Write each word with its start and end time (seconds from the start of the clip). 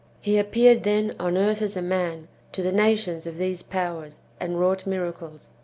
He 0.19 0.39
appeared, 0.39 0.81
then, 0.81 1.15
on 1.19 1.37
earth 1.37 1.61
as 1.61 1.77
a 1.77 1.81
man, 1.83 2.27
to 2.53 2.63
the 2.63 2.71
nations 2.71 3.27
of 3.27 3.37
these 3.37 3.61
powers, 3.61 4.19
and 4.39 4.55
wrouo'ht 4.55 4.87
miracles. 4.87 5.51